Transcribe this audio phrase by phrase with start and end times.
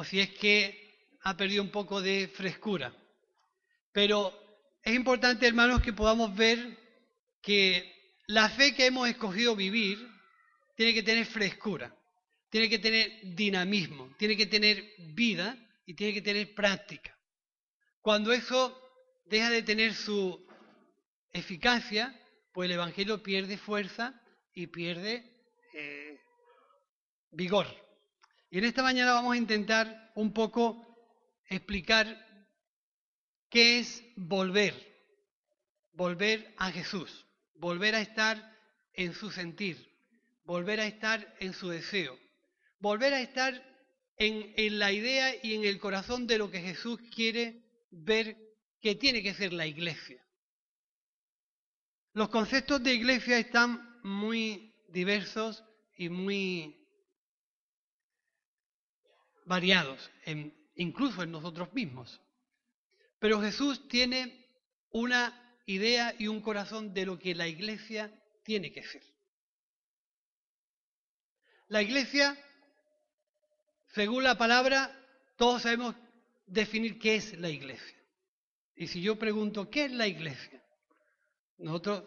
[0.00, 2.90] o si es que ha perdido un poco de frescura.
[3.92, 4.32] Pero
[4.82, 6.78] es importante, hermanos, que podamos ver
[7.42, 9.98] que la fe que hemos escogido vivir
[10.74, 11.94] tiene que tener frescura,
[12.48, 14.82] tiene que tener dinamismo, tiene que tener
[15.12, 17.14] vida y tiene que tener práctica.
[18.00, 18.80] Cuando eso
[19.26, 20.46] deja de tener su
[21.30, 22.18] eficacia,
[22.54, 24.18] pues el Evangelio pierde fuerza
[24.54, 25.30] y pierde
[25.74, 26.18] eh,
[27.32, 27.89] vigor.
[28.50, 30.84] Y en esta mañana vamos a intentar un poco
[31.48, 32.26] explicar
[33.48, 34.74] qué es volver,
[35.92, 38.56] volver a Jesús, volver a estar
[38.92, 39.88] en su sentir,
[40.44, 42.18] volver a estar en su deseo,
[42.80, 43.54] volver a estar
[44.16, 47.62] en, en la idea y en el corazón de lo que Jesús quiere
[47.92, 48.36] ver
[48.80, 50.20] que tiene que ser la iglesia.
[52.14, 55.62] Los conceptos de iglesia están muy diversos
[55.96, 56.79] y muy
[59.50, 60.08] variados,
[60.76, 62.20] incluso en nosotros mismos.
[63.18, 64.46] Pero Jesús tiene
[64.92, 68.12] una idea y un corazón de lo que la iglesia
[68.44, 69.02] tiene que ser.
[71.66, 72.38] La iglesia,
[73.88, 74.96] según la palabra,
[75.36, 75.96] todos sabemos
[76.46, 77.98] definir qué es la iglesia.
[78.76, 80.62] Y si yo pregunto, ¿qué es la iglesia?
[81.58, 82.04] Nosotros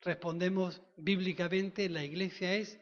[0.00, 2.80] respondemos bíblicamente, la iglesia es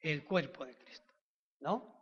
[0.00, 1.14] el cuerpo de Cristo,
[1.60, 1.95] ¿no?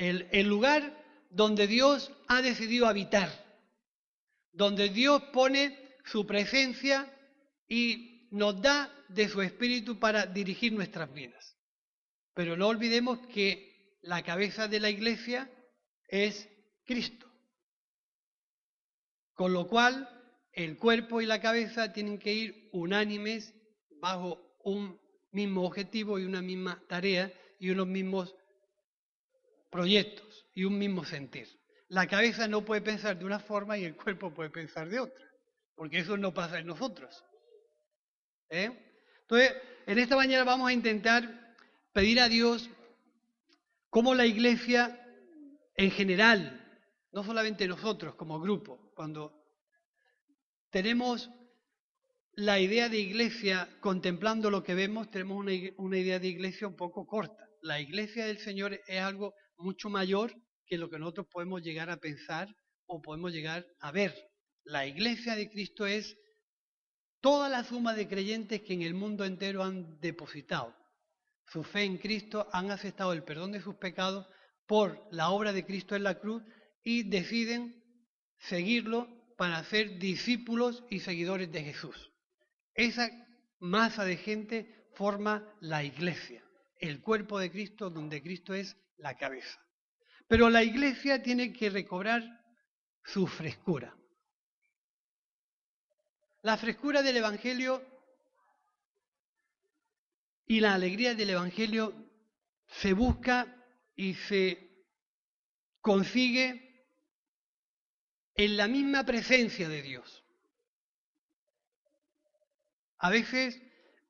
[0.00, 0.96] El, lugar
[1.28, 3.28] donde Dios ha decidido habitar,
[4.50, 7.14] donde Dios pone su presencia
[7.68, 11.54] y nos da de su espíritu para dirigir nuestras vidas.
[12.32, 15.50] Pero no olvidemos que la cabeza de la iglesia
[16.08, 16.48] es
[16.86, 17.30] Cristo.
[19.34, 20.08] Con lo cual,
[20.52, 23.54] el cuerpo y la cabeza tienen que ir unánimes
[24.00, 24.98] bajo un
[25.30, 28.34] mismo objetivo y una misma tarea y unos mismos
[29.70, 31.48] proyectos y un mismo sentir.
[31.88, 35.26] La cabeza no puede pensar de una forma y el cuerpo puede pensar de otra,
[35.74, 37.24] porque eso no pasa en nosotros.
[38.48, 38.70] ¿Eh?
[39.22, 39.54] Entonces,
[39.86, 41.56] en esta mañana vamos a intentar
[41.92, 42.68] pedir a Dios
[43.88, 45.00] cómo la iglesia
[45.76, 46.60] en general,
[47.12, 49.32] no solamente nosotros como grupo, cuando
[50.70, 51.30] tenemos
[52.34, 56.76] la idea de iglesia contemplando lo que vemos, tenemos una, una, idea de iglesia un
[56.76, 57.48] poco corta.
[57.62, 60.34] La iglesia del Señor es algo mucho mayor
[60.66, 62.54] que lo que nosotros podemos llegar a pensar
[62.86, 64.14] o podemos llegar a ver.
[64.64, 66.16] La iglesia de Cristo es
[67.20, 70.74] toda la suma de creyentes que en el mundo entero han depositado
[71.50, 74.26] su fe en Cristo, han aceptado el perdón de sus pecados
[74.66, 76.42] por la obra de Cristo en la cruz
[76.84, 77.82] y deciden
[78.38, 82.12] seguirlo para ser discípulos y seguidores de Jesús.
[82.74, 83.10] Esa
[83.58, 86.44] masa de gente forma la iglesia,
[86.78, 89.60] el cuerpo de Cristo donde Cristo es la cabeza.
[90.26, 92.22] Pero la iglesia tiene que recobrar
[93.04, 93.96] su frescura.
[96.42, 97.84] La frescura del Evangelio
[100.46, 101.94] y la alegría del Evangelio
[102.66, 103.56] se busca
[103.94, 104.86] y se
[105.80, 106.86] consigue
[108.34, 110.24] en la misma presencia de Dios.
[112.98, 113.60] A veces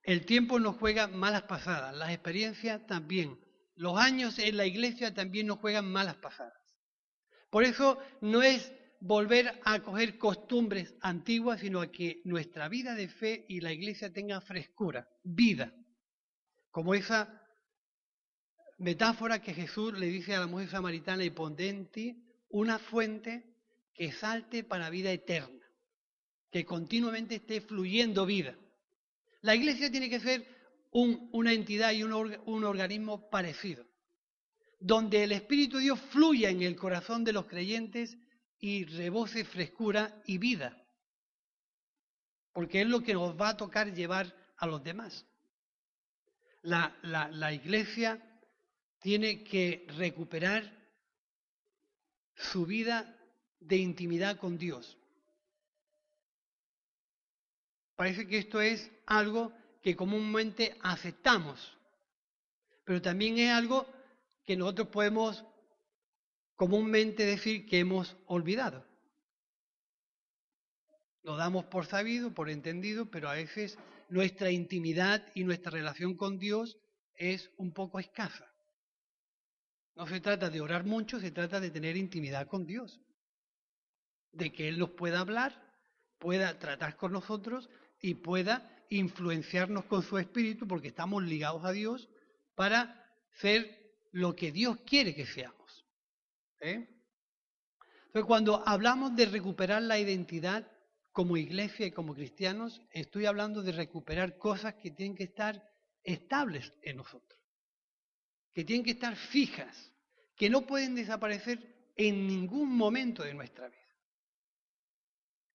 [0.02, 3.38] el tiempo nos juega malas pasadas, las experiencias también.
[3.80, 6.52] Los años en la iglesia también nos juegan malas pasadas.
[7.48, 8.70] Por eso no es
[9.00, 14.12] volver a coger costumbres antiguas, sino a que nuestra vida de fe y la iglesia
[14.12, 15.72] tenga frescura, vida.
[16.70, 17.42] Como esa
[18.76, 21.30] metáfora que Jesús le dice a la mujer samaritana y
[21.90, 23.46] ti una fuente
[23.94, 25.64] que salte para vida eterna,
[26.50, 28.58] que continuamente esté fluyendo vida.
[29.40, 30.59] La iglesia tiene que ser
[30.90, 33.86] una entidad y un, un organismo parecido,
[34.80, 38.16] donde el Espíritu de Dios fluya en el corazón de los creyentes
[38.58, 40.76] y rebose frescura y vida,
[42.52, 45.24] porque es lo que nos va a tocar llevar a los demás.
[46.62, 48.20] La, la, la iglesia
[49.00, 50.78] tiene que recuperar
[52.34, 53.16] su vida
[53.60, 54.96] de intimidad con Dios.
[57.96, 61.76] Parece que esto es algo que comúnmente aceptamos,
[62.84, 63.86] pero también es algo
[64.44, 65.44] que nosotros podemos
[66.56, 68.84] comúnmente decir que hemos olvidado.
[71.22, 73.78] Lo damos por sabido, por entendido, pero a veces
[74.08, 76.78] nuestra intimidad y nuestra relación con Dios
[77.14, 78.50] es un poco escasa.
[79.94, 83.00] No se trata de orar mucho, se trata de tener intimidad con Dios.
[84.32, 85.62] De que Él nos pueda hablar,
[86.18, 87.68] pueda tratar con nosotros
[88.00, 92.10] y pueda influenciarnos con su espíritu, porque estamos ligados a Dios,
[92.54, 95.86] para ser lo que Dios quiere que seamos.
[96.60, 96.88] ¿eh?
[98.06, 100.70] Entonces, cuando hablamos de recuperar la identidad
[101.12, 105.62] como iglesia y como cristianos, estoy hablando de recuperar cosas que tienen que estar
[106.02, 107.40] estables en nosotros,
[108.52, 109.92] que tienen que estar fijas,
[110.36, 113.96] que no pueden desaparecer en ningún momento de nuestra vida,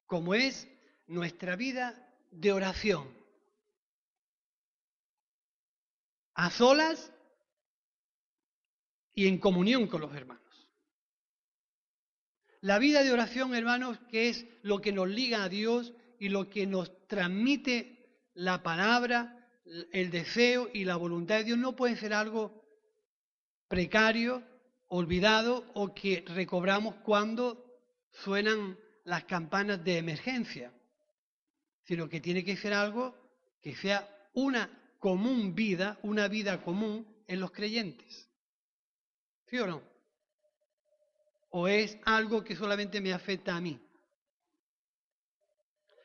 [0.05, 0.67] como es
[1.07, 3.24] nuestra vida de oración,
[6.35, 7.11] a solas
[9.13, 10.43] y en comunión con los hermanos.
[12.61, 16.49] La vida de oración, hermanos, que es lo que nos liga a Dios y lo
[16.49, 19.49] que nos transmite la palabra,
[19.91, 22.63] el deseo y la voluntad de Dios, no puede ser algo
[23.67, 24.43] precario,
[24.87, 27.65] olvidado o que recobramos cuando
[28.11, 30.73] suenan las campanas de emergencia,
[31.83, 33.15] sino que tiene que ser algo
[33.61, 34.69] que sea una
[35.05, 38.27] común vida, una vida común en los creyentes.
[39.45, 39.83] ¿Sí o no?
[41.51, 43.79] ¿O es algo que solamente me afecta a mí?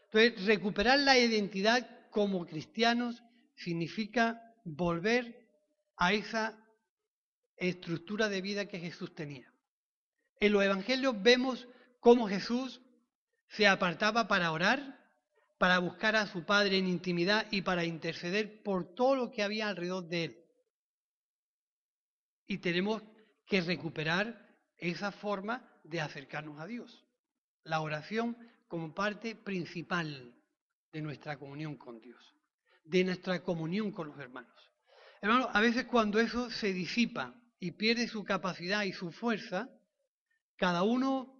[0.04, 3.22] Entonces, recuperar la identidad como cristianos
[3.56, 5.48] significa volver
[5.96, 6.62] a esa
[7.56, 9.50] estructura de vida que Jesús tenía.
[10.40, 11.66] En los evangelios vemos
[12.00, 12.82] cómo Jesús
[13.48, 14.99] se apartaba para orar,
[15.60, 19.68] para buscar a su Padre en intimidad y para interceder por todo lo que había
[19.68, 20.44] alrededor de él.
[22.46, 23.02] Y tenemos
[23.44, 27.04] que recuperar esa forma de acercarnos a Dios.
[27.64, 30.34] La oración como parte principal
[30.94, 32.34] de nuestra comunión con Dios,
[32.84, 34.56] de nuestra comunión con los hermanos.
[35.20, 39.68] Hermanos, a veces cuando eso se disipa y pierde su capacidad y su fuerza,
[40.56, 41.39] cada uno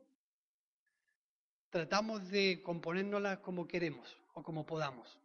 [1.71, 5.19] tratamos de componérnoslas como queremos o como podamos.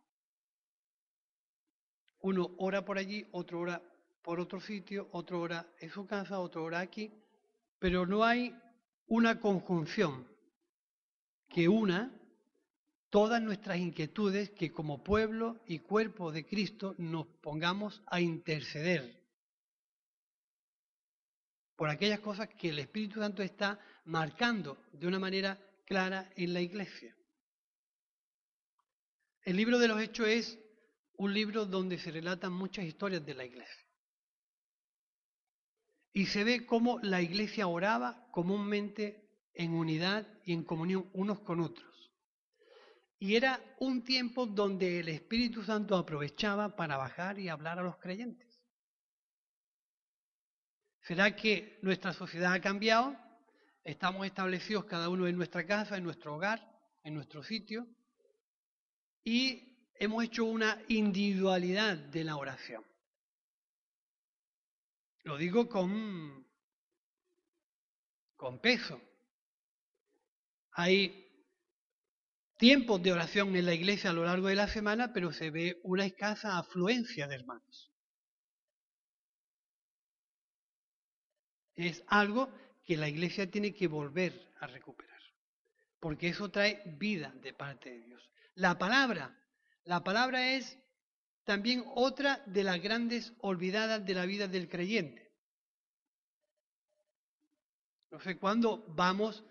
[2.21, 3.81] Uno ora por allí, otro ora
[4.21, 7.11] por otro sitio, otro ora en su casa, otro ora aquí,
[7.77, 8.55] pero no hay
[9.07, 10.27] una conjunción
[11.49, 12.11] que una
[13.09, 19.23] todas nuestras inquietudes que como pueblo y cuerpo de Cristo nos pongamos a interceder
[21.75, 26.61] por aquellas cosas que el Espíritu Santo está marcando de una manera clara en la
[26.61, 27.15] iglesia.
[29.43, 30.59] El libro de los Hechos es
[31.17, 33.85] un libro donde se relatan muchas historias de la iglesia.
[36.11, 41.59] Y se ve cómo la iglesia oraba comúnmente en unidad y en comunión unos con
[41.59, 41.93] otros.
[43.19, 47.97] Y era un tiempo donde el Espíritu Santo aprovechaba para bajar y hablar a los
[47.97, 48.61] creyentes.
[51.01, 53.15] ¿Será que nuestra sociedad ha cambiado?
[53.85, 56.59] Estamos establecidos cada uno en nuestra casa, en nuestro hogar,
[57.03, 57.87] en nuestro sitio,
[59.23, 62.83] y hemos hecho una individualidad de la oración.
[65.21, 66.47] Lo digo con,
[68.35, 68.99] con peso.
[70.71, 71.31] Hay
[72.57, 75.79] tiempos de oración en la iglesia a lo largo de la semana, pero se ve
[75.83, 77.91] una escasa afluencia de hermanos.
[81.75, 85.21] Es algo que la iglesia tiene que volver a recuperar,
[85.99, 88.29] porque eso trae vida de parte de Dios.
[88.53, 89.35] La palabra,
[89.83, 90.77] la palabra es
[91.43, 95.31] también otra de las grandes olvidadas de la vida del creyente.
[98.11, 99.43] No sé cuándo vamos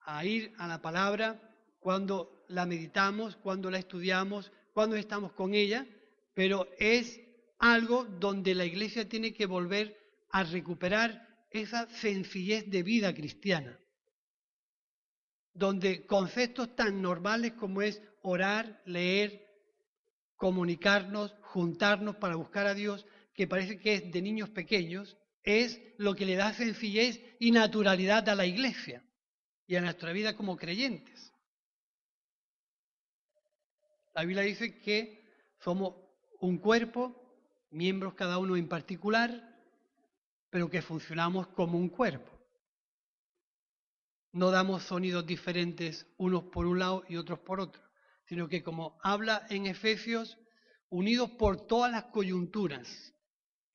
[0.00, 1.40] a ir a la palabra,
[1.78, 5.86] cuando la meditamos, cuando la estudiamos, cuando estamos con ella,
[6.34, 7.20] pero es
[7.58, 9.98] algo donde la iglesia tiene que volver
[10.30, 13.78] a recuperar esa sencillez de vida cristiana,
[15.54, 19.46] donde conceptos tan normales como es orar, leer,
[20.36, 26.14] comunicarnos, juntarnos para buscar a Dios, que parece que es de niños pequeños, es lo
[26.14, 29.02] que le da sencillez y naturalidad a la iglesia
[29.66, 31.32] y a nuestra vida como creyentes.
[34.14, 35.24] La Biblia dice que
[35.60, 35.94] somos
[36.40, 37.14] un cuerpo,
[37.70, 39.57] miembros cada uno en particular,
[40.50, 42.30] pero que funcionamos como un cuerpo.
[44.32, 47.88] No damos sonidos diferentes unos por un lado y otros por otro
[48.28, 50.38] sino que como habla en Efesios,
[50.90, 53.14] unidos por todas las coyunturas,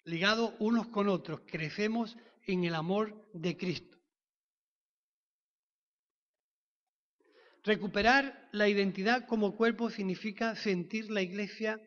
[0.03, 2.15] ligados unos con otros, crecemos
[2.46, 3.98] en el amor de Cristo.
[7.63, 11.82] Recuperar la identidad como cuerpo significa sentir la iglesia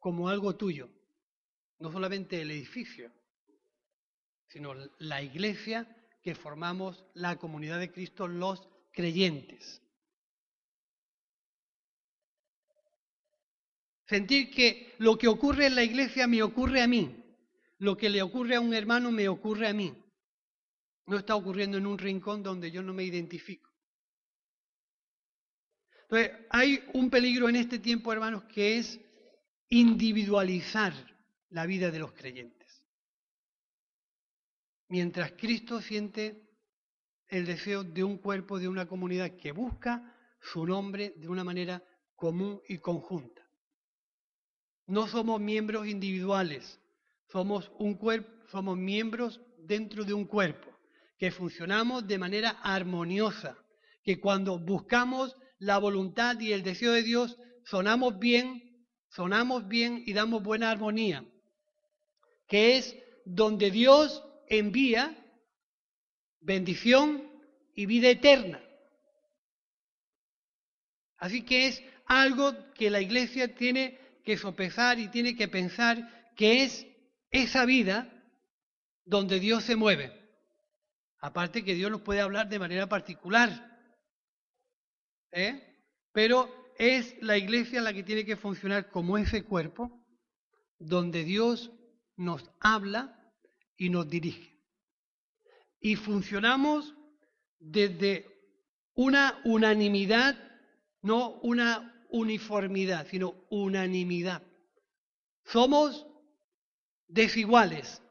[0.00, 0.90] como algo tuyo,
[1.78, 3.12] no solamente el edificio,
[4.48, 5.86] sino la iglesia
[6.22, 9.82] que formamos la comunidad de Cristo, los creyentes.
[14.06, 17.14] Sentir que lo que ocurre en la iglesia me ocurre a mí.
[17.80, 19.94] lo que le ocurre a un hermano me ocurre a mí.
[21.06, 23.70] No está ocurriendo en un rincón donde yo no me identifico.
[26.02, 28.98] Entonces, hay un peligro en este tiempo, hermanos, que es
[29.68, 30.92] individualizar
[31.50, 32.57] la vida de los creyentes.
[34.88, 36.48] Mientras Cristo siente
[37.28, 41.82] el deseo de un cuerpo, de una comunidad que busca su nombre de una manera
[42.16, 43.42] común y conjunta.
[44.86, 46.80] No somos miembros individuales,
[47.30, 50.68] somos un cuerpo, somos miembros dentro de un cuerpo,
[51.18, 53.58] que funcionamos de manera armoniosa,
[54.02, 60.14] que cuando buscamos la voluntad y el deseo de Dios, sonamos bien, sonamos bien y
[60.14, 61.24] damos buena armonía,
[62.46, 65.16] que es donde Dios envía
[66.40, 67.28] bendición
[67.74, 68.62] y vida eterna.
[71.16, 76.62] Así que es algo que la iglesia tiene que sopesar y tiene que pensar que
[76.64, 76.86] es
[77.30, 78.12] esa vida
[79.04, 80.12] donde Dios se mueve.
[81.20, 83.50] Aparte que Dios nos puede hablar de manera particular.
[85.32, 85.82] ¿eh?
[86.12, 90.04] Pero es la iglesia la que tiene que funcionar como ese cuerpo
[90.78, 91.72] donde Dios
[92.16, 93.17] nos habla
[93.78, 94.54] y nos dirige.
[95.80, 96.94] Y funcionamos
[97.58, 98.26] desde
[98.94, 100.36] una unanimidad,
[101.02, 104.42] no una uniformidad, sino unanimidad.
[105.44, 106.06] Somos
[107.06, 108.02] desiguales,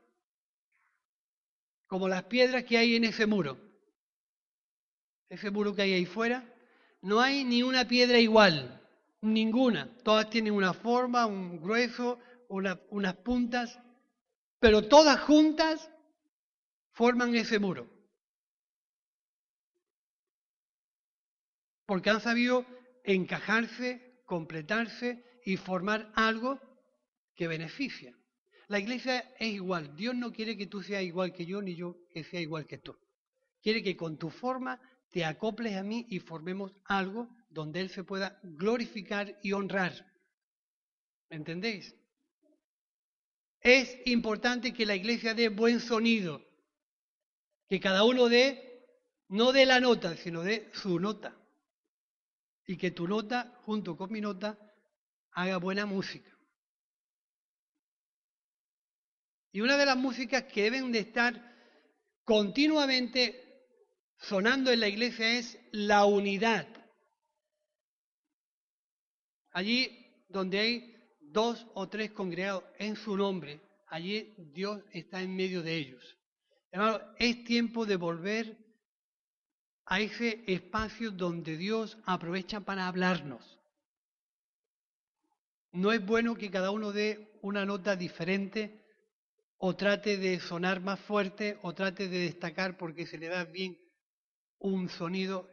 [1.88, 3.60] como las piedras que hay en ese muro.
[5.30, 6.54] Ese muro que hay ahí fuera,
[7.02, 8.82] no hay ni una piedra igual,
[9.22, 9.94] ninguna.
[10.04, 13.78] Todas tienen una forma, un grueso, unas puntas,
[14.60, 15.90] pero todas juntas
[16.92, 17.88] forman ese muro.
[21.86, 22.66] Porque han sabido
[23.04, 26.60] encajarse, completarse y formar algo
[27.36, 28.14] que beneficia.
[28.68, 29.96] La iglesia es igual.
[29.96, 32.80] Dios no quiere que tú seas igual que yo, ni yo que sea igual que
[32.80, 32.98] tú.
[33.62, 38.04] Quiere que con tu forma te acoples a mí y formemos algo donde Él se
[38.04, 39.94] pueda glorificar y honrar.
[41.30, 41.96] ¿Me entendéis?
[43.60, 46.42] Es importante que la iglesia dé buen sonido,
[47.68, 48.64] que cada uno dé,
[49.30, 51.36] no de la nota, sino de su nota.
[52.66, 54.58] Y que tu nota, junto con mi nota,
[55.32, 56.38] haga buena música.
[59.52, 61.56] Y una de las músicas que deben de estar
[62.24, 63.48] continuamente
[64.18, 66.68] sonando en la iglesia es la unidad.
[69.52, 70.97] Allí donde hay
[71.38, 76.18] dos o tres congregados en su nombre, allí Dios está en medio de ellos.
[76.72, 78.58] Hermano, es tiempo de volver
[79.86, 83.60] a ese espacio donde Dios aprovecha para hablarnos.
[85.74, 88.84] No es bueno que cada uno dé una nota diferente
[89.60, 93.78] o trate de sonar más fuerte o trate de destacar porque se le da bien
[94.58, 95.48] un sonido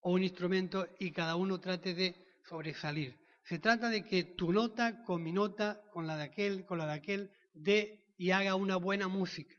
[0.00, 2.14] o un instrumento y cada uno trate de
[2.48, 3.25] sobresalir.
[3.48, 6.86] Se trata de que tu nota con mi nota, con la de aquel, con la
[6.86, 9.54] de aquel, dé y haga una buena música,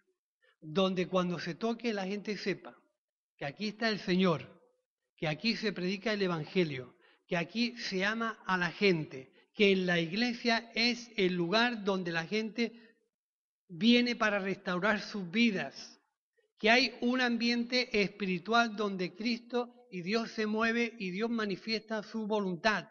[0.59, 2.77] donde cuando se toque la gente sepa
[3.37, 4.61] que aquí está el Señor,
[5.15, 9.99] que aquí se predica el Evangelio, que aquí se ama a la gente, que la
[9.99, 12.73] iglesia es el lugar donde la gente
[13.69, 16.01] viene para restaurar sus vidas,
[16.59, 22.27] que hay un ambiente espiritual donde Cristo y Dios se mueve y Dios manifiesta su
[22.27, 22.89] voluntad.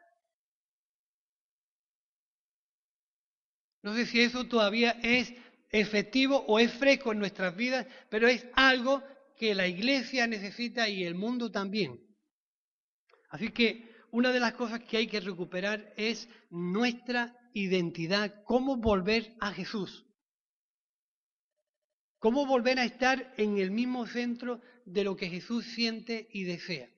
[3.87, 5.33] No sé si eso todavía es
[5.71, 9.01] efectivo o es fresco en nuestras vidas, pero es algo
[9.39, 12.05] que la iglesia necesita y el mundo también.
[13.31, 19.37] Así que una de las cosas que hay que recuperar es nuestra identidad, cómo volver
[19.39, 20.05] a Jesús.
[22.19, 26.91] Cómo volver a estar en el mismo centro de lo que Jesús siente y desea.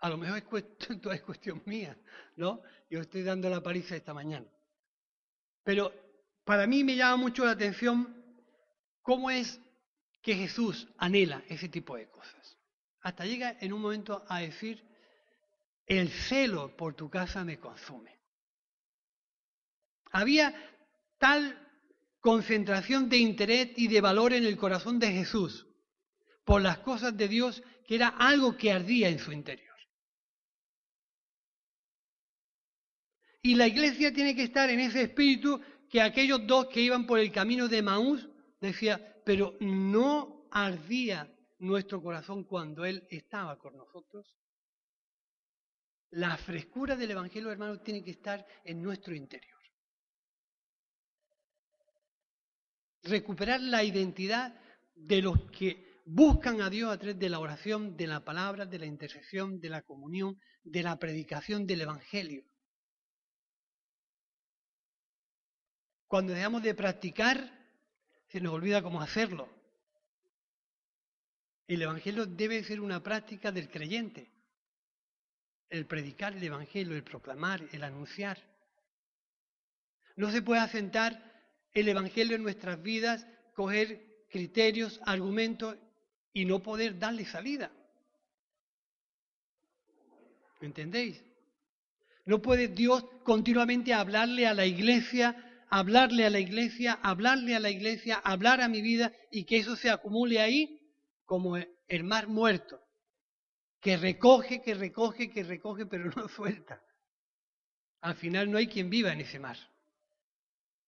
[0.00, 1.96] A lo mejor es cuestión, es cuestión mía,
[2.36, 2.62] ¿no?
[2.88, 4.46] Yo estoy dando la paliza esta mañana.
[5.62, 5.92] Pero
[6.44, 8.24] para mí me llama mucho la atención
[9.02, 9.60] cómo es
[10.22, 12.56] que Jesús anhela ese tipo de cosas.
[13.02, 14.84] Hasta llega en un momento a decir,
[15.86, 18.18] el celo por tu casa me consume.
[20.12, 20.54] Había
[21.18, 21.68] tal
[22.20, 25.66] concentración de interés y de valor en el corazón de Jesús
[26.44, 29.69] por las cosas de Dios que era algo que ardía en su interior.
[33.42, 37.18] Y la iglesia tiene que estar en ese espíritu que aquellos dos que iban por
[37.18, 38.28] el camino de Maús
[38.60, 44.34] decía, pero no ardía nuestro corazón cuando Él estaba con nosotros.
[46.10, 49.58] La frescura del Evangelio, hermanos, tiene que estar en nuestro interior.
[53.02, 54.54] Recuperar la identidad
[54.94, 58.78] de los que buscan a Dios a través de la oración, de la palabra, de
[58.78, 62.44] la intercesión, de la comunión, de la predicación del Evangelio.
[66.10, 67.38] Cuando dejamos de practicar,
[68.26, 69.48] se nos olvida cómo hacerlo.
[71.68, 74.28] El Evangelio debe ser una práctica del creyente.
[75.68, 78.38] El predicar el Evangelio, el proclamar, el anunciar.
[80.16, 83.24] No se puede asentar el Evangelio en nuestras vidas,
[83.54, 85.76] coger criterios, argumentos
[86.32, 87.70] y no poder darle salida.
[90.60, 91.22] ¿Me entendéis?
[92.24, 97.70] No puede Dios continuamente hablarle a la iglesia, hablarle a la iglesia, hablarle a la
[97.70, 100.80] iglesia, hablar a mi vida y que eso se acumule ahí
[101.24, 102.82] como el mar muerto,
[103.80, 106.82] que recoge, que recoge, que recoge, pero no suelta.
[108.00, 109.56] Al final no hay quien viva en ese mar,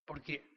[0.04, 0.50] porque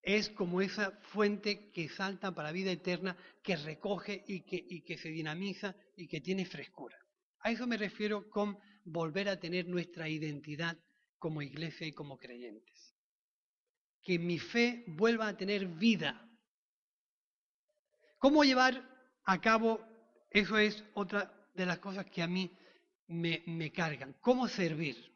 [0.00, 4.96] es como esa fuente que salta para vida eterna, que recoge y que, y que
[4.96, 6.96] se dinamiza y que tiene frescura.
[7.40, 10.76] A eso me refiero con volver a tener nuestra identidad
[11.18, 12.91] como iglesia y como creyentes.
[14.02, 16.28] Que mi fe vuelva a tener vida.
[18.18, 18.82] ¿Cómo llevar
[19.24, 19.80] a cabo?
[20.30, 22.50] Eso es otra de las cosas que a mí
[23.08, 24.14] me, cargan.
[24.20, 25.12] ¿Cómo servir?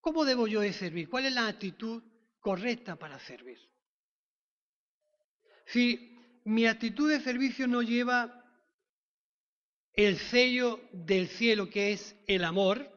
[0.00, 1.08] ¿Cómo debo yo de servir?
[1.08, 2.02] ¿Cuál es la actitud
[2.40, 3.58] correcta para servir.
[5.66, 8.42] Si mi actitud de servicio no lleva
[9.92, 12.90] el sello del cielo que es el amor,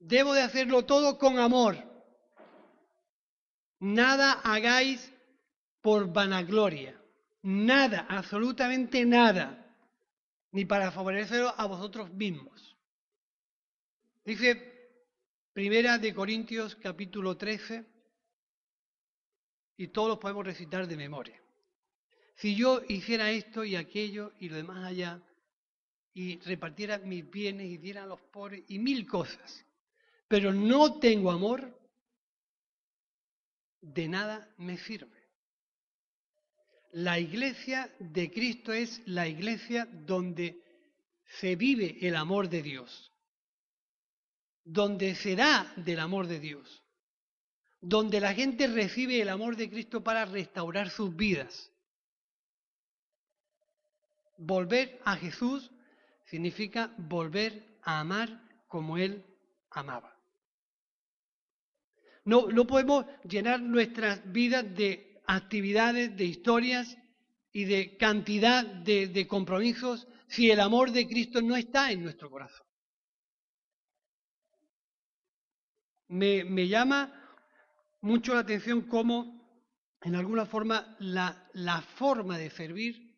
[0.00, 1.76] debo de hacerlo todo con amor.
[3.78, 5.12] Nada hagáis
[5.80, 7.00] por vanagloria,
[7.42, 9.74] nada, absolutamente nada,
[10.52, 12.76] ni para favorecerlo a vosotros mismos.
[14.24, 14.70] Dice
[15.52, 17.86] Primera de Corintios capítulo 13,
[19.76, 21.40] y todos los podemos recitar de memoria.
[22.36, 25.22] Si yo hiciera esto y aquello y lo demás allá,
[26.12, 29.64] y repartiera mis bienes y diera a los pobres y mil cosas,
[30.30, 31.76] pero no tengo amor,
[33.82, 35.20] de nada me sirve.
[36.92, 40.62] La iglesia de Cristo es la iglesia donde
[41.40, 43.10] se vive el amor de Dios
[44.64, 46.82] donde se da del amor de Dios,
[47.80, 51.72] donde la gente recibe el amor de Cristo para restaurar sus vidas.
[54.36, 55.70] Volver a Jesús
[56.26, 59.24] significa volver a amar como Él
[59.70, 60.19] amaba.
[62.24, 66.96] No, podemos llenar nuestras vidas de actividades, de historias
[67.52, 72.66] y de cantidad de, compromisos si el amor de Cristo no está en nuestro corazón.
[76.08, 77.12] me, llama
[78.00, 79.40] mucho la atención cómo,
[80.02, 83.10] en alguna forma, la forma de servir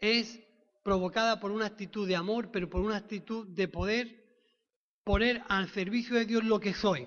[0.00, 0.40] es
[0.82, 4.20] provocada por una actitud de amor, pero por una actitud de poder
[5.04, 7.06] poner al servicio de Dios lo que soy.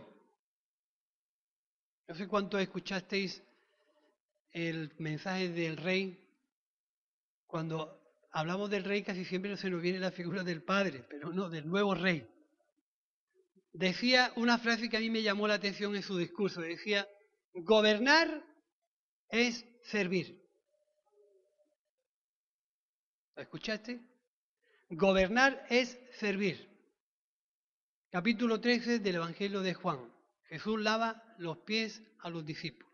[2.07, 3.41] No sé cuánto escuchasteis
[4.51, 6.19] el mensaje del rey.
[7.47, 11.49] Cuando hablamos del rey casi siempre se nos viene la figura del padre, pero no,
[11.49, 12.27] del nuevo rey
[13.73, 16.61] decía una frase que a mí me llamó la atención en su discurso.
[16.61, 17.07] Decía,
[17.53, 18.43] gobernar
[19.29, 20.41] es servir.
[23.35, 23.99] ¿Lo escuchaste?
[24.89, 26.69] Gobernar es servir.
[28.11, 30.12] Capítulo 13 del Evangelio de Juan.
[30.53, 32.93] Jesús lava los pies a los discípulos.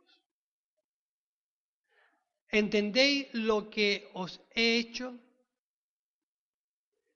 [2.48, 5.20] ¿Entendéis lo que os he hecho?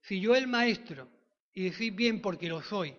[0.02, 1.08] Si yo el maestro,
[1.54, 2.94] y decís bien porque lo soy,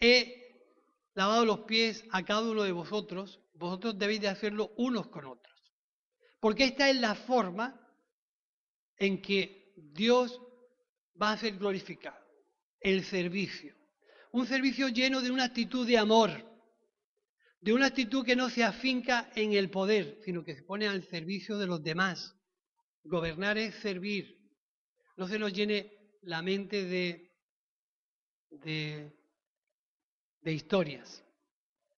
[0.00, 0.66] he
[1.14, 5.72] lavado los pies a cada uno de vosotros, vosotros debéis de hacerlo unos con otros.
[6.40, 7.80] Porque esta es la forma
[8.96, 10.40] en que Dios
[11.22, 12.26] va a ser glorificado,
[12.80, 13.76] el servicio.
[14.32, 16.49] Un servicio lleno de una actitud de amor,
[17.60, 21.04] de una actitud que no se afinca en el poder, sino que se pone al
[21.04, 22.34] servicio de los demás.
[23.04, 24.38] Gobernar es servir.
[25.16, 25.92] No se nos llene
[26.22, 27.30] la mente de,
[30.40, 31.22] de historias.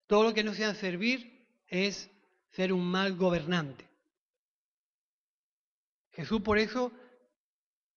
[0.07, 2.11] Todo lo que no sea servir es
[2.51, 3.88] ser un mal gobernante.
[6.11, 6.92] Jesús por eso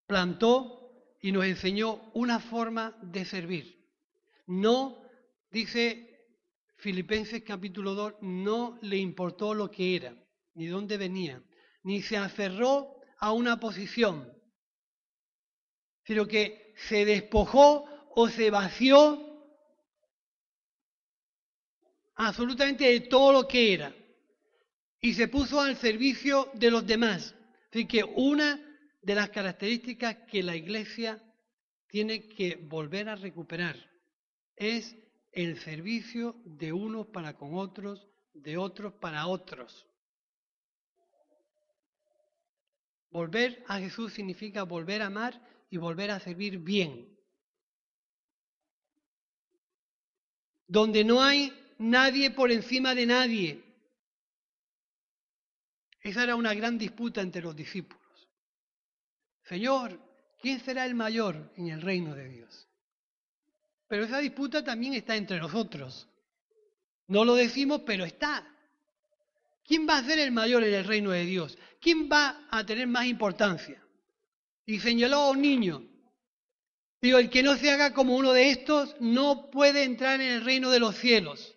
[0.05, 3.83] plantó y nos enseñó una forma de servir.
[4.45, 5.01] No,
[5.49, 6.14] dice
[6.85, 10.15] Filipenses capítulo 2, no le importó lo que era,
[10.53, 11.41] ni dónde venía,
[11.81, 14.31] ni se aferró a una posición,
[16.03, 19.49] sino que se despojó o se vació
[22.17, 23.91] absolutamente de todo lo que era
[25.01, 27.33] y se puso al servicio de los demás.
[27.71, 28.61] Así que una
[29.01, 31.19] de las características que la iglesia
[31.87, 33.75] tiene que volver a recuperar
[34.55, 34.95] es
[35.35, 39.85] el servicio de unos para con otros, de otros para otros.
[43.11, 47.17] Volver a Jesús significa volver a amar y volver a servir bien.
[50.67, 53.63] Donde no hay nadie por encima de nadie.
[55.99, 58.29] Esa era una gran disputa entre los discípulos.
[59.43, 59.99] Señor,
[60.39, 62.67] ¿quién será el mayor en el reino de Dios?
[63.87, 66.07] Pero esa disputa también está entre nosotros.
[67.07, 68.47] No lo decimos, pero está.
[69.63, 71.57] ¿Quién va a ser el mayor en el reino de Dios?
[71.79, 73.81] ¿Quién va a tener más importancia?
[74.65, 75.83] Y señaló a un niño.
[77.01, 80.45] Digo, el que no se haga como uno de estos no puede entrar en el
[80.45, 81.55] reino de los cielos.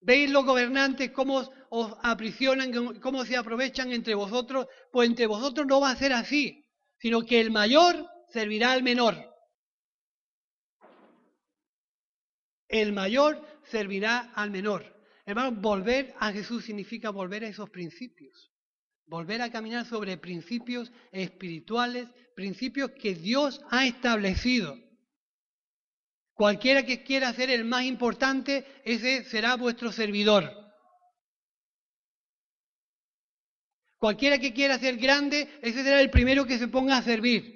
[0.00, 4.66] ¿Veis los gobernantes cómo os aprisionan, cómo se aprovechan entre vosotros?
[4.92, 6.64] Pues entre vosotros no va a ser así,
[6.98, 9.35] sino que el mayor servirá al menor.
[12.68, 14.96] El mayor servirá al menor.
[15.24, 18.52] Hermano, volver a Jesús significa volver a esos principios.
[19.06, 24.76] Volver a caminar sobre principios espirituales, principios que Dios ha establecido.
[26.34, 30.52] Cualquiera que quiera ser el más importante, ese será vuestro servidor.
[33.96, 37.55] Cualquiera que quiera ser grande, ese será el primero que se ponga a servir.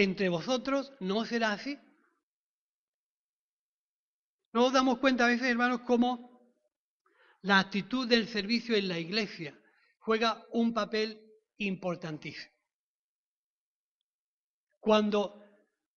[0.00, 1.78] Entre vosotros no será así.
[4.54, 6.40] Nos damos cuenta a veces, hermanos, cómo
[7.42, 9.54] la actitud del servicio en la iglesia
[9.98, 11.20] juega un papel
[11.58, 12.50] importantísimo.
[14.78, 15.44] Cuando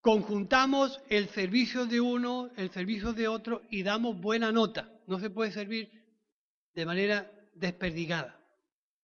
[0.01, 5.29] conjuntamos el servicio de uno, el servicio de otro y damos buena nota, no se
[5.29, 5.89] puede servir
[6.73, 8.37] de manera desperdigada,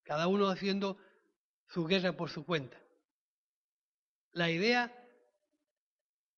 [0.03, 0.97] cada uno haciendo
[1.69, 2.77] su guerra por su cuenta.
[4.31, 4.93] La idea,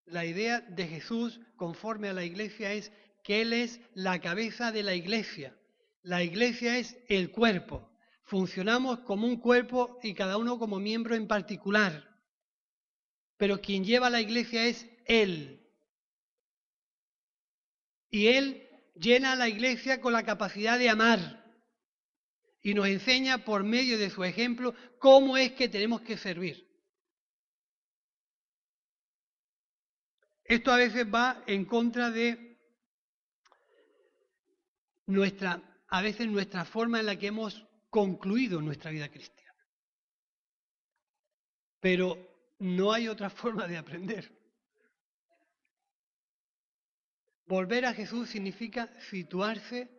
[0.06, 2.92] la idea de Jesús conforme a la iglesia es
[3.24, 5.56] que Él es la cabeza de la iglesia.
[6.04, 7.90] La iglesia es el cuerpo.
[8.24, 12.10] Funcionamos como un cuerpo y cada uno como miembro en particular.
[13.38, 15.62] Pero quien lleva la iglesia es Él.
[18.10, 21.42] Y Él llena a la iglesia con la capacidad de amar.
[22.64, 26.71] Y nos enseña por medio de su ejemplo cómo es que tenemos que servir.
[30.52, 32.60] Esto a veces va en contra de
[35.06, 39.66] nuestra, a veces nuestra forma en la que hemos concluido nuestra vida cristiana.
[41.80, 42.18] Pero
[42.60, 44.30] no hay otra forma de aprender.
[47.46, 49.90] Volver a Jesús significa situarse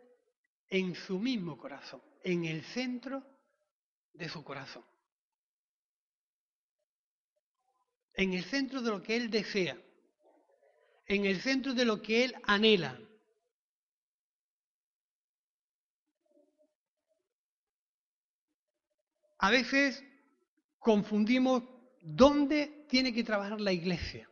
[0.69, 3.25] en su mismo corazón, en el centro
[4.13, 4.85] de su corazón.
[8.13, 9.75] En el centro de lo que Él desea,
[11.05, 12.99] en el centro de lo que Él anhela.
[19.39, 20.01] A veces
[20.79, 21.63] confundimos
[22.01, 24.29] dónde tiene que trabajar la iglesia.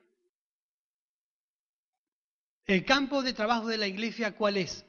[2.65, 4.85] El campo de trabajo de la iglesia, ¿cuál es?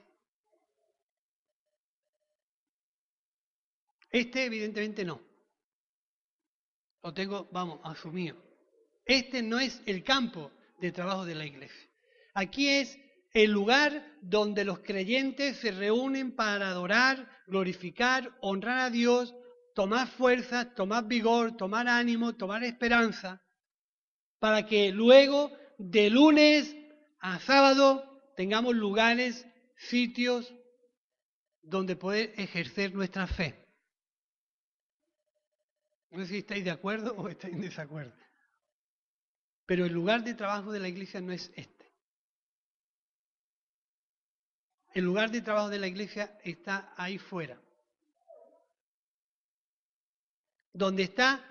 [4.11, 5.21] Este evidentemente no.
[7.03, 8.37] Lo tengo, vamos, asumido.
[9.05, 11.89] Este no es el campo de trabajo de la iglesia.
[12.35, 12.99] Aquí es
[13.33, 19.35] el lugar donde los creyentes se reúnen para adorar, glorificar, honrar a Dios
[19.75, 23.43] tomar fuerza, tomar vigor, tomar ánimo, tomar esperanza,
[24.39, 26.77] para que luego de lunes
[27.21, 30.53] a sábado tengamos lugares, sitios
[31.63, 33.59] donde poder ejercer nuestra fe.
[36.11, 38.13] No sé si estáis de acuerdo o estáis en desacuerdo.
[39.73, 41.91] Pero el lugar de trabajo de la iglesia no es este.
[44.93, 47.59] El lugar de trabajo de la iglesia está ahí fuera
[50.75, 51.43] donde está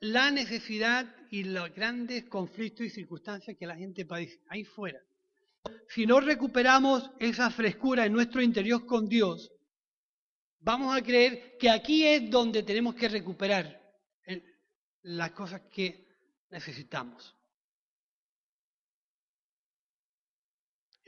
[0.00, 5.00] la necesidad y los grandes conflictos y circunstancias que la gente padece, ahí fuera.
[5.88, 9.52] Si no recuperamos esa frescura en nuestro interior con Dios,
[10.58, 13.80] vamos a creer que aquí es donde tenemos que recuperar
[15.02, 16.08] las cosas que
[16.50, 17.37] necesitamos.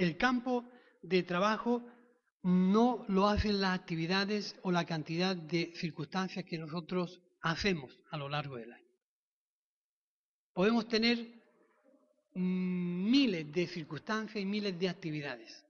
[0.00, 0.64] El campo
[1.02, 1.86] de trabajo
[2.42, 8.26] no lo hacen las actividades o la cantidad de circunstancias que nosotros hacemos a lo
[8.30, 8.88] largo del año.
[10.54, 11.18] Podemos tener
[12.32, 15.66] miles de circunstancias y miles de actividades.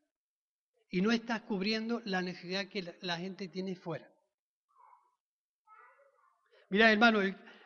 [0.91, 4.09] Y no estás cubriendo la necesidad que la gente tiene fuera.
[6.69, 7.19] Mira, hermano,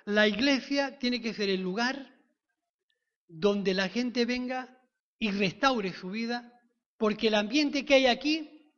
[0.06, 2.10] la iglesia tiene que ser el lugar
[3.28, 4.80] donde la gente venga
[5.18, 6.53] y restaure su vida,
[6.96, 8.72] porque el ambiente que hay aquí,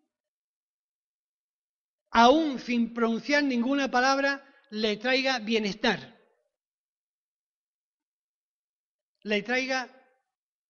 [2.11, 6.18] aún sin pronunciar ninguna palabra, le traiga bienestar,
[9.22, 9.88] le traiga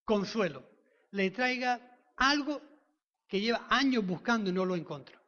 [0.05, 0.69] consuelo,
[1.11, 2.63] le traiga algo
[3.29, 5.21] que lleva años buscando y no lo encontró.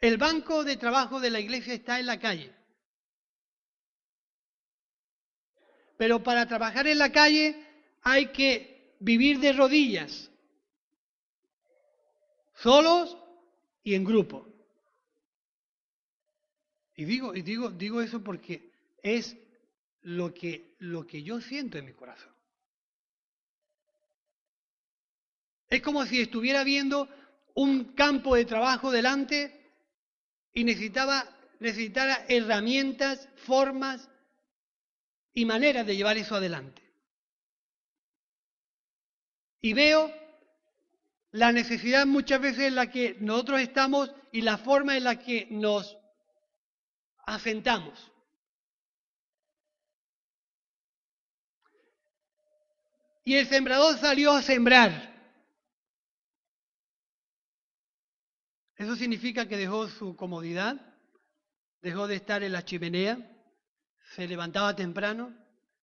[0.00, 2.61] El banco de trabajo de la iglesia está en la calle.
[6.02, 7.64] Pero para trabajar en la calle
[8.02, 10.32] hay que vivir de rodillas,
[12.56, 13.16] solos
[13.84, 14.48] y en grupo.
[16.96, 18.68] Y digo, y digo, digo eso porque
[19.00, 19.36] es
[20.00, 22.32] lo que, lo que yo siento en mi corazón.
[25.70, 27.08] Es como si estuviera viendo
[27.54, 29.70] un campo de trabajo delante
[30.52, 31.28] y necesitaba,
[31.60, 34.08] necesitara herramientas, formas
[35.34, 36.82] y maneras de llevar eso adelante.
[39.60, 40.12] Y veo
[41.30, 45.46] la necesidad muchas veces en la que nosotros estamos y la forma en la que
[45.50, 45.96] nos
[47.24, 48.10] asentamos.
[53.24, 55.12] Y el sembrador salió a sembrar.
[58.76, 60.74] Eso significa que dejó su comodidad,
[61.80, 63.31] dejó de estar en la chimenea,
[64.14, 65.34] se levantaba temprano,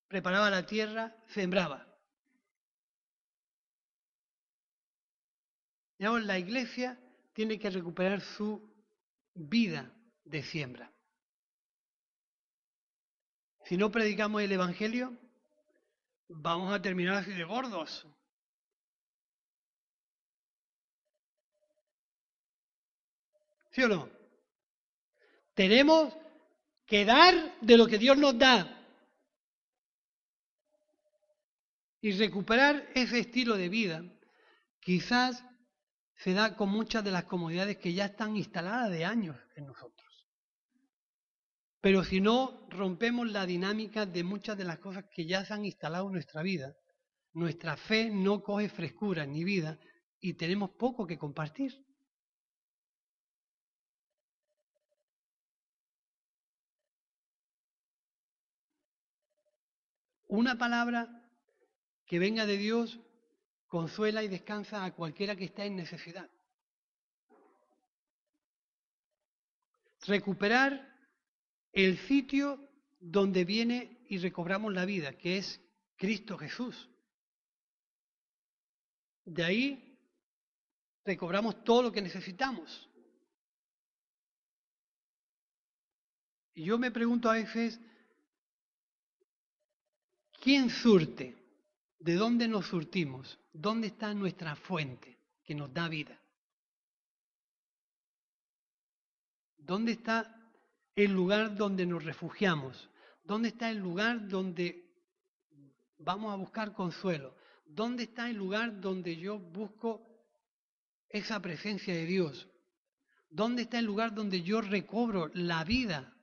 [0.07, 1.85] preparaba la tierra, sembraba.
[5.97, 6.99] Digamos, la iglesia
[7.33, 8.61] tiene que recuperar su
[9.33, 9.91] vida
[10.23, 10.91] de siembra.
[13.65, 15.17] Si no predicamos el Evangelio,
[16.27, 18.07] vamos a terminar así de gordos.
[23.71, 24.09] ¿Sí o no?
[25.53, 26.13] Tenemos
[26.89, 28.75] que dar de lo que Dios nos da
[32.01, 34.03] y recuperar ese estilo de vida.
[34.79, 35.45] Quizás
[36.15, 40.27] se da con muchas de las comodidades que ya están instaladas de años en nosotros.
[41.81, 45.65] Pero si no rompemos la dinámica de muchas de las cosas que ya se han
[45.65, 46.73] instalado en nuestra vida,
[47.33, 49.79] nuestra fe no coge frescura ni vida
[50.19, 51.71] y tenemos poco que compartir.
[60.29, 61.09] Una palabra
[62.05, 62.99] que venga de Dios
[63.67, 66.29] consuela y descansa a cualquiera que está en necesidad.
[70.05, 70.87] Recuperar
[71.71, 72.59] el sitio
[72.99, 75.59] donde viene y recobramos la vida, que es
[75.97, 76.89] Cristo Jesús.
[79.25, 79.99] De ahí
[81.05, 82.87] recobramos todo lo que necesitamos.
[86.53, 87.79] Y yo me pregunto a veces,
[90.41, 91.35] ¿Quién surte?
[91.99, 93.37] ¿De dónde nos surtimos?
[93.51, 96.17] ¿Dónde está nuestra fuente que nos da vida?
[99.57, 100.35] ¿Dónde está
[100.95, 102.89] el lugar donde nos refugiamos?
[103.23, 104.89] ¿Dónde está el lugar donde
[105.97, 107.35] vamos a buscar consuelo?
[107.65, 110.01] ¿Dónde está el lugar donde yo busco
[111.09, 112.47] esa presencia de Dios?
[113.29, 116.15] ¿Dónde está el lugar donde yo recobro la vida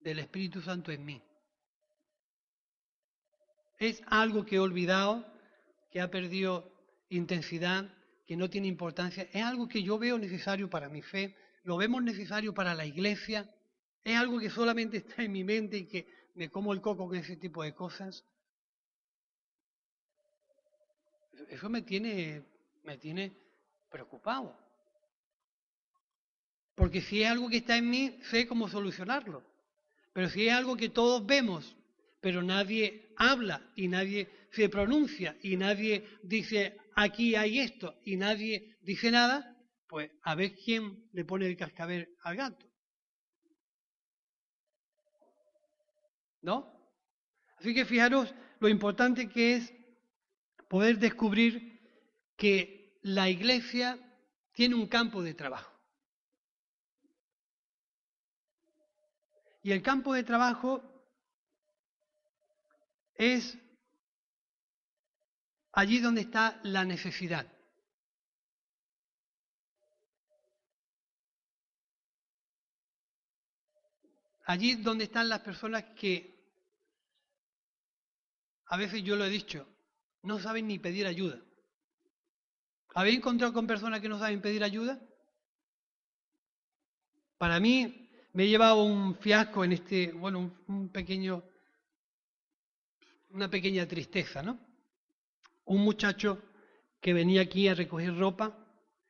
[0.00, 1.22] del Espíritu Santo en mí?
[3.78, 5.24] Es algo que he olvidado,
[5.90, 6.70] que ha perdido
[7.08, 7.88] intensidad,
[8.26, 12.02] que no tiene importancia, es algo que yo veo necesario para mi fe, lo vemos
[12.02, 13.50] necesario para la iglesia,
[14.02, 17.16] es algo que solamente está en mi mente y que me como el coco con
[17.16, 18.24] ese tipo de cosas.
[21.48, 22.42] Eso me tiene,
[22.82, 23.36] me tiene
[23.88, 24.56] preocupado.
[26.74, 29.42] Porque si es algo que está en mí, sé cómo solucionarlo.
[30.12, 31.76] Pero si es algo que todos vemos
[32.24, 38.78] pero nadie habla y nadie se pronuncia y nadie dice aquí hay esto y nadie
[38.80, 39.54] dice nada,
[39.86, 42.66] pues a ver quién le pone el cascabel al gato.
[46.40, 46.72] ¿No?
[47.58, 49.74] Así que fijaros lo importante que es
[50.66, 51.78] poder descubrir
[52.38, 53.98] que la iglesia
[54.54, 55.78] tiene un campo de trabajo.
[59.62, 60.93] Y el campo de trabajo
[63.14, 63.58] es
[65.72, 67.46] allí donde está la necesidad.
[74.44, 76.34] allí donde están las personas que,
[78.66, 79.66] a veces yo lo he dicho,
[80.22, 81.40] no saben ni pedir ayuda.
[82.94, 85.00] ¿Habéis encontrado con personas que no saben pedir ayuda?
[87.38, 91.42] Para mí me he llevado un fiasco en este, bueno, un, pequeño,
[93.34, 94.60] una pequeña tristeza, ¿no?
[95.64, 96.40] Un muchacho
[97.00, 98.56] que venía aquí a recoger ropa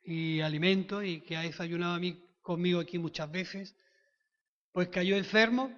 [0.03, 3.75] y alimentos y que ha desayunado a mí conmigo aquí muchas veces,
[4.71, 5.71] pues cayó enfermo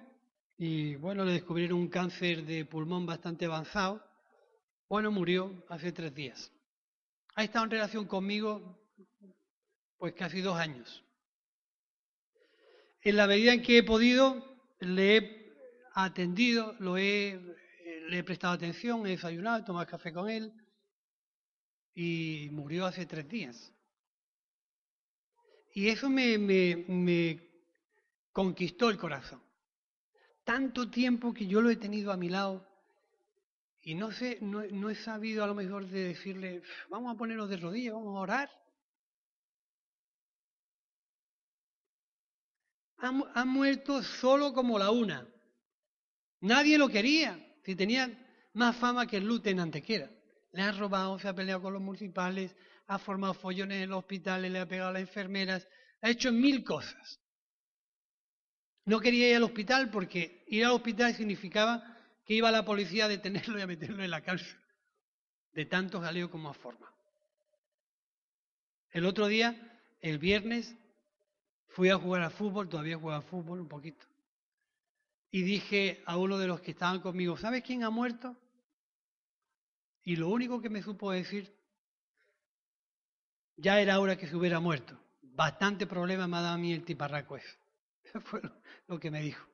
[0.56, 4.02] y bueno, le descubrieron un cáncer de pulmón bastante avanzado.
[4.88, 6.50] Bueno, murió hace tres días.
[7.34, 8.80] Ha estado en relación conmigo
[9.98, 11.04] pues casi dos años.
[13.02, 15.52] En la medida en que he podido, le he
[15.94, 17.38] atendido, lo he,
[18.08, 20.52] le he prestado atención, he desayunado, he tomado café con él
[21.94, 23.72] y murió hace tres días.
[25.74, 27.38] Y eso me,
[28.32, 29.42] conquistó el corazón.
[30.44, 32.66] Tanto tiempo que yo lo he tenido a mi lado
[33.82, 37.58] y no sé, no, he sabido a lo mejor de decirle, vamos a ponernos de
[37.58, 38.50] rodillas, vamos a orar.
[43.00, 45.28] Ha, muerto solo como la una.
[46.40, 47.47] Nadie lo quería.
[47.68, 48.10] Si tenía
[48.54, 50.08] más fama que el Luten Antequera.
[50.52, 54.50] Le ha robado, se ha peleado con los municipales, ha formado follones en el hospital,
[54.50, 55.68] le ha pegado a las enfermeras,
[56.00, 57.20] ha hecho mil cosas.
[58.86, 63.08] No quería ir al hospital porque ir al hospital significaba que iba la policía a
[63.08, 64.58] detenerlo y a meterlo en la cárcel,
[65.52, 66.96] de tanto jaleo como ha formado.
[68.92, 70.74] El otro día, el viernes,
[71.66, 74.06] fui a jugar a fútbol, todavía juega a fútbol un poquito,
[75.30, 78.36] y dije a uno de los que estaban conmigo, ¿sabes quién ha muerto?
[80.02, 81.54] Y lo único que me supo decir,
[83.56, 84.98] ya era hora que se hubiera muerto.
[85.20, 87.58] Bastante problema me ha dado a mí el tiparraco eso.
[88.04, 88.40] Eso fue
[88.86, 89.46] lo que me dijo.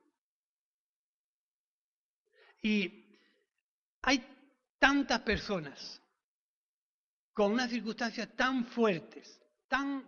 [2.61, 3.05] Y
[4.01, 4.25] hay
[4.79, 6.01] tantas personas
[7.33, 10.03] con unas circunstancias tan fuertes, tan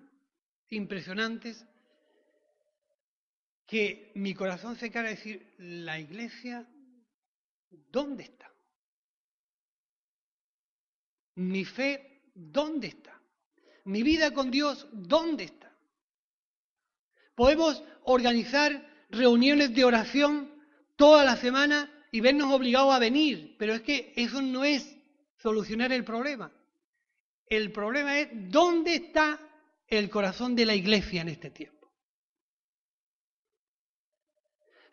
[0.69, 1.65] impresionantes,
[3.67, 6.65] que mi corazón se cara a decir, la iglesia,
[7.69, 8.51] ¿dónde está?
[11.35, 13.17] Mi fe, ¿dónde está?
[13.87, 15.71] mi vida con Dios, ¿dónde está?
[17.35, 20.51] Podemos organizar reuniones de oración
[20.97, 24.97] toda la semana y vernos obligados a venir, pero es que eso no es
[25.37, 26.51] solucionar el problema.
[27.45, 29.39] El problema es dónde está
[29.87, 31.76] el corazón de la iglesia en este tiempo.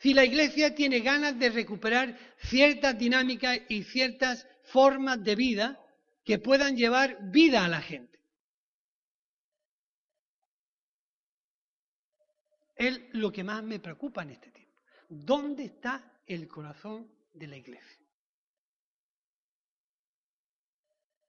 [0.05, 5.81] Si la iglesia tiene ganas de recuperar ciertas dinámicas y ciertas formas de vida
[6.27, 8.19] que puedan llevar vida a la gente.
[12.77, 14.79] es lo que más me preocupa en este tiempo.
[15.09, 18.07] ¿Dónde está el corazón de la iglesia?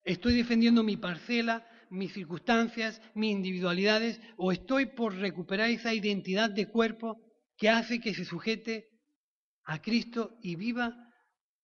[0.04, 6.68] ¿Estoy defendiendo mi parcela, mis circunstancias, mis individualidades o estoy por recuperar esa identidad de
[6.68, 7.25] cuerpo
[7.58, 8.90] que hace que se sujete
[9.64, 10.96] a Cristo y viva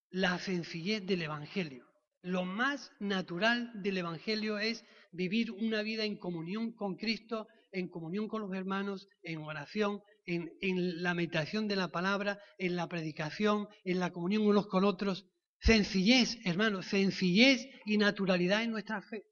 [0.10, 1.86] la sencillez del Evangelio?
[2.22, 8.28] Lo más natural del Evangelio es vivir una vida en comunión con Cristo en comunión
[8.28, 14.00] con los hermanos, en oración, en, la meditación de la palabra, en la predicación, en
[14.00, 15.26] la comunión unos con otros.
[15.60, 19.24] Sencillez, hermanos, sencillez y naturalidad en nuestra fe.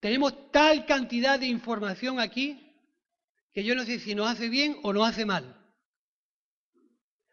[0.00, 2.71] Tenemos tal cantidad de información aquí
[3.52, 5.58] que yo no sé si nos hace bien o nos hace mal.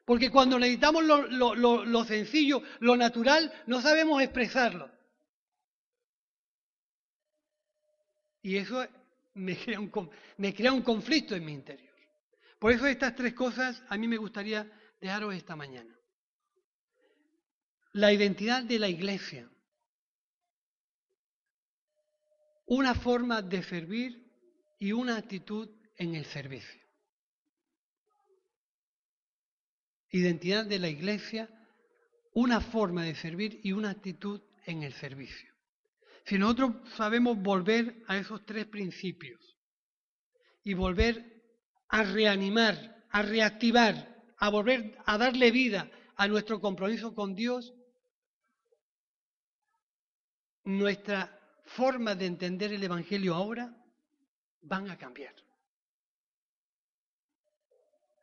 [0.06, 4.90] Porque cuando necesitamos lo sencillo, lo natural, no sabemos expresarlo.
[8.42, 8.86] Y eso
[9.36, 9.92] me crea, un,
[10.38, 11.94] me crea un conflicto en mi interior.
[12.58, 15.96] Por eso estas tres cosas a mí me gustaría dejaros esta mañana.
[17.94, 19.50] La identidad de la iglesia.
[22.66, 24.28] Una forma de servir
[24.78, 25.70] y una actitud
[26.00, 26.82] en el servicio.
[30.10, 31.48] Identidad de la iglesia,
[32.34, 35.54] una forma de servir y una actitud en el servicio.
[36.26, 39.58] Si nosotros sabemos volver a esos tres principios
[40.64, 41.44] y volver
[41.90, 47.74] a reanimar, a reactivar, a volver a darle vida a nuestro compromiso con Dios,
[50.64, 53.76] nuestra forma de entender el Evangelio ahora
[54.62, 55.36] van a cambiar.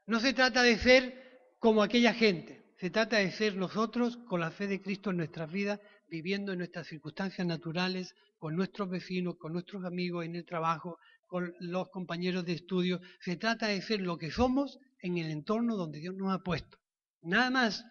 [0.07, 4.51] No se trata de ser como aquella gente, se trata de ser nosotros con la
[4.51, 9.53] fe de Cristo en nuestras vidas viviendo en nuestras circunstancias naturales, con nuestros vecinos, con
[9.53, 13.01] nuestros amigos en el trabajo, con los compañeros de estudio.
[13.21, 16.79] Se trata de ser lo que somos en el entorno donde Dios nos ha puesto.
[17.23, 17.85] Nada más.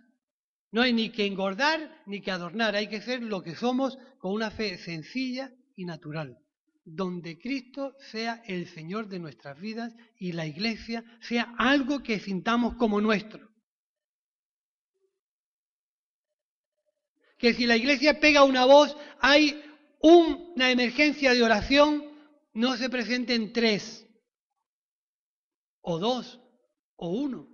[0.72, 4.34] No hay ni que engordar ni que adornar, hay que ser lo que somos con
[4.34, 6.38] una fe sencilla y natural,
[6.86, 12.75] donde Cristo sea el Señor de nuestras vidas y la iglesia sea algo que sintamos
[12.75, 13.51] como nuestro.
[17.39, 19.61] Que si la iglesia pega una voz, hay
[19.99, 22.03] una emergencia de oración,
[22.53, 24.05] no se presenten tres,
[25.81, 26.39] o dos,
[26.95, 27.49] o uno,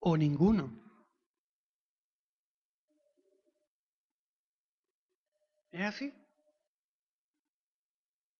[0.00, 0.82] o ninguno.
[5.70, 6.23] ¿Es así?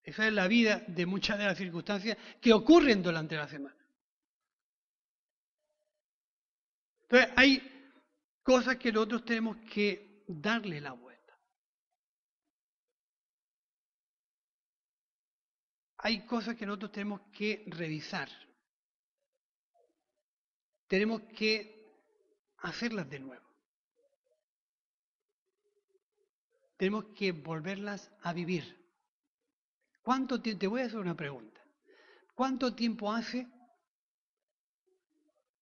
[0.04, 3.74] Esa es la vida de muchas de las circunstancias que ocurren durante la semana.
[7.02, 7.98] Entonces, hay
[8.42, 11.38] cosas que nosotros tenemos que darle la vuelta.
[15.98, 18.28] Hay cosas que nosotros tenemos que revisar.
[20.86, 21.82] Tenemos que
[22.58, 23.48] hacerlas de nuevo.
[26.76, 28.83] Tenemos que volverlas a vivir.
[30.04, 30.38] ¿Cuánto?
[30.40, 31.62] Te voy a hacer una pregunta.
[32.34, 33.48] ¿Cuánto tiempo hace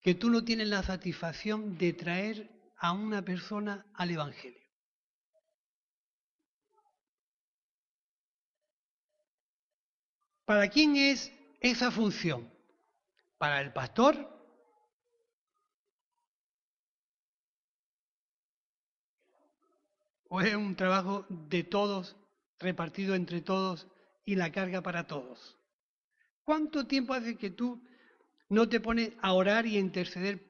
[0.01, 4.61] que tú no tienes la satisfacción de traer a una persona al Evangelio?
[10.45, 12.53] ¿Para quién es esa función?
[13.39, 14.29] ¿Para el pastor?
[20.29, 22.17] ¿O es un trabajo de todos,
[22.59, 23.87] repartido entre todos
[24.25, 25.59] y la carga para todos.
[26.45, 27.83] ¿Cuánto tiempo hace que tú
[28.49, 30.41] no te pones a orar y a interceder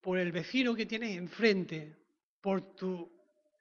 [0.00, 1.96] por el vecino que tienes enfrente,
[2.40, 3.10] por tu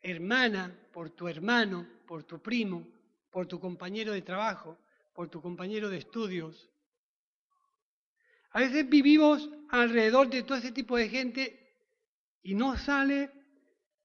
[0.01, 2.88] hermana, por tu hermano, por tu primo,
[3.29, 4.77] por tu compañero de trabajo,
[5.13, 6.69] por tu compañero de estudios?
[8.51, 11.73] A veces vivimos alrededor de todo ese tipo de gente
[12.43, 13.32] y no sale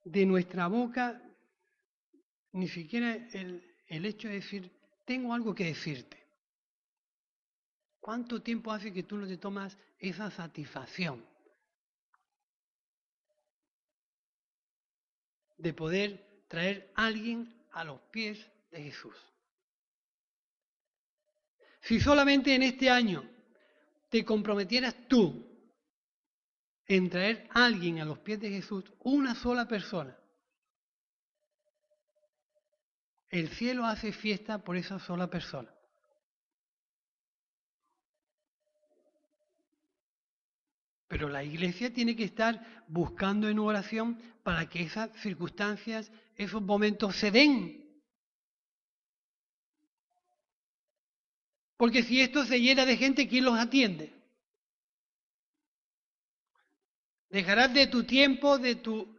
[0.05, 1.20] de nuestra boca
[2.53, 4.70] ni siquiera el, hecho de decir,
[5.05, 6.26] tengo algo que decirte.
[8.01, 11.24] ¿Cuánto tiempo hace que tú no te tomas esa satisfacción
[15.57, 18.39] de poder traer a alguien a los pies
[18.70, 19.14] de Jesús?
[21.82, 23.28] Si solamente en este año
[24.09, 25.45] te comprometieras tú
[26.87, 30.16] en traer a alguien a los pies de Jesús, una sola persona,
[33.37, 35.70] El cielo hace fiesta por esa sola persona.
[41.07, 47.14] Pero la iglesia tiene que estar buscando en oración para que esas circunstancias, esos momentos
[47.16, 48.03] se den.
[51.76, 54.14] Porque si esto se llena de gente, ¿quién los atiende?
[57.28, 59.14] Dejarás de tu tiempo, de tu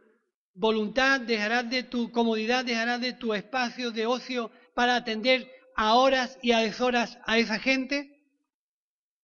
[0.58, 6.36] voluntad, dejarás de tu comodidad, dejarás de tu espacio de ocio para atender a horas
[6.42, 8.20] y a deshoras a esa gente?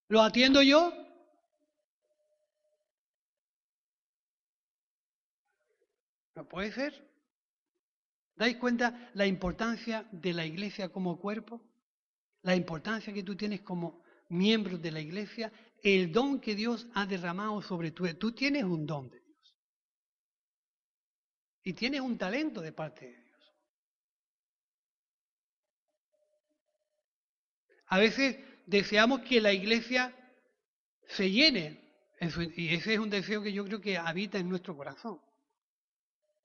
[0.08, 0.92] ¿Lo atiendo yo?
[6.36, 7.04] No puede ser.
[8.36, 11.60] ¿Dais cuenta la importancia de la iglesia como cuerpo?
[12.42, 17.06] La importancia que tú tienes como miembro de la iglesia, el don que Dios ha
[17.06, 19.23] derramado sobre tu Tú tienes un don.
[21.64, 23.54] Y tienes un talento de parte de Dios.
[27.86, 28.36] A veces
[28.66, 30.14] deseamos que la iglesia
[31.08, 31.80] se llene,
[32.56, 35.20] y ese es un deseo que yo creo que habita en nuestro corazón.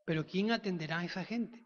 [0.05, 1.65] Pero ¿quién atenderá a esa gente?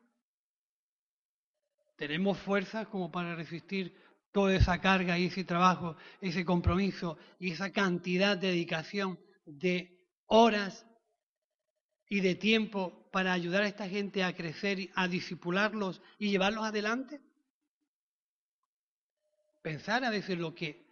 [1.96, 3.96] ¿Tenemos fuerzas como para resistir
[4.32, 10.86] toda esa carga y ese trabajo, ese compromiso y esa cantidad de dedicación de horas
[12.14, 17.20] y de tiempo para ayudar a esta gente a crecer, a disipularlos y llevarlos adelante?
[19.64, 20.86] Pensar a veces lo que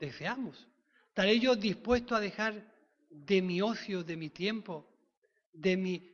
[0.00, 0.66] deseamos.
[1.06, 2.68] ¿Estaré yo dispuesto a dejar
[3.10, 4.92] de mi ocio, de mi tiempo,
[5.52, 6.10] de mi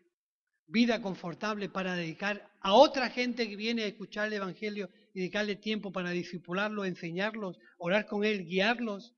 [0.66, 5.56] vida confortable para dedicar a otra gente que viene a escuchar el Evangelio y dedicarle
[5.56, 9.14] tiempo para disipularlos, enseñarlos, orar con él, guiarlos?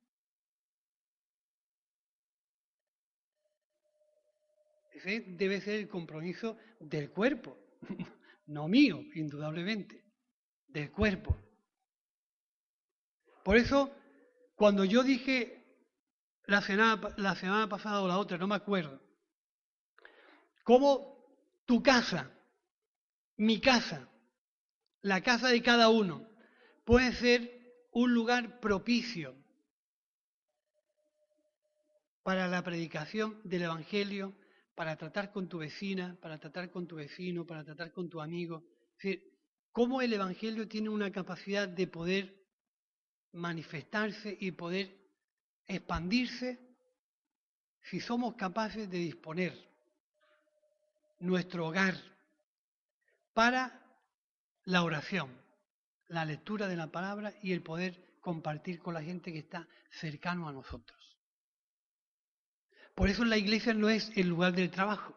[5.04, 7.56] Debe ser el compromiso del cuerpo,
[8.46, 10.04] no mío, indudablemente,
[10.66, 11.36] del cuerpo.
[13.44, 13.90] Por eso,
[14.54, 15.64] cuando yo dije
[16.44, 19.00] la semana, la semana pasada o la otra, no me acuerdo,
[20.64, 21.18] cómo
[21.64, 22.30] tu casa,
[23.36, 24.08] mi casa,
[25.02, 26.28] la casa de cada uno,
[26.84, 29.34] puede ser un lugar propicio
[32.22, 34.34] para la predicación del Evangelio,
[34.78, 38.62] para tratar con tu vecina, para tratar con tu vecino, para tratar con tu amigo.
[38.92, 39.32] Es decir,
[39.72, 42.32] cómo el Evangelio tiene una capacidad de poder
[43.32, 44.96] manifestarse y poder
[45.66, 46.60] expandirse
[47.90, 49.52] si somos capaces de disponer
[51.18, 51.96] nuestro hogar
[53.32, 53.82] para
[54.62, 55.28] la oración,
[56.06, 60.48] la lectura de la palabra y el poder compartir con la gente que está cercano
[60.48, 60.97] a nosotros.
[62.98, 65.14] Por eso la iglesia no es el lugar del trabajo,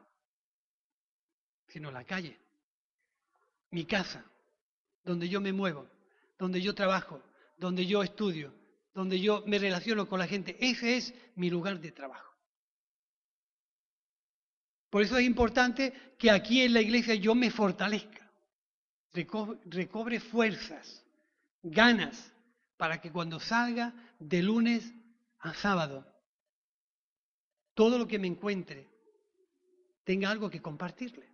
[1.65, 2.37] sino la calle,
[3.71, 4.23] mi casa,
[5.03, 5.89] donde yo me muevo,
[6.37, 7.23] donde yo trabajo,
[7.57, 8.53] donde yo estudio,
[8.93, 10.55] donde yo me relaciono con la gente.
[10.59, 12.35] Ese es mi lugar de trabajo.
[14.91, 18.31] Por eso es importante que aquí en la iglesia yo me fortalezca,
[19.11, 21.03] recobre fuerzas,
[21.63, 22.31] ganas,
[22.77, 24.93] para que cuando salga de lunes
[25.39, 26.10] a sábado,
[27.81, 28.87] todo lo que me encuentre
[30.03, 31.27] tenga algo que compartirle.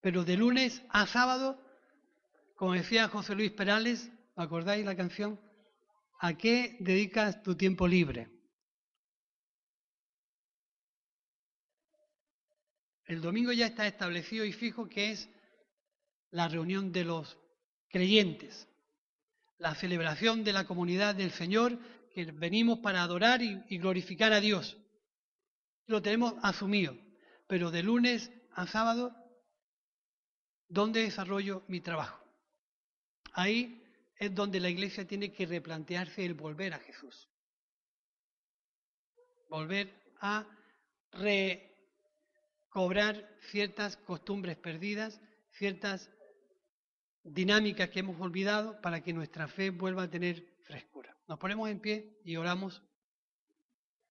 [0.00, 1.56] Pero de lunes a sábado,
[2.56, 5.38] como decía José Luis Perales, ¿acordáis la canción?
[6.18, 8.28] ¿A qué dedicas tu tiempo libre?
[13.04, 15.30] El domingo ya está establecido y fijo que es
[16.32, 17.38] la reunión de los
[17.90, 18.66] creyentes,
[19.56, 21.78] la celebración de la comunidad del Señor,
[22.26, 24.76] venimos para adorar y, glorificar a Dios.
[25.86, 26.96] Lo tenemos asumido,
[27.46, 29.14] pero de lunes a sábado,
[30.68, 32.24] ¿dónde desarrollo mi trabajo?
[33.32, 33.82] Ahí
[34.16, 37.28] es donde la iglesia tiene que replantearse el volver a Jesús.
[39.48, 40.46] Volver a
[41.12, 41.70] re
[42.68, 46.10] cobrar ciertas costumbres perdidas, ciertas
[47.24, 51.09] dinámicas que hemos olvidado para que nuestra fe vuelva a tener frescura.
[51.30, 52.82] Nos ponemos en pie y oramos